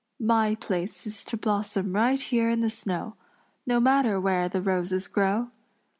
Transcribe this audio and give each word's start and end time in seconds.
My 0.19 0.55
place 0.55 1.05
is 1.05 1.23
to 1.25 1.37
blossom 1.37 1.93
right 1.93 2.19
here 2.19 2.49
in 2.49 2.61
the 2.61 2.71
snow, 2.71 3.13
No 3.67 3.79
matter 3.79 4.19
where 4.19 4.49
the 4.49 4.59
roses 4.59 5.05
grow. 5.07 5.51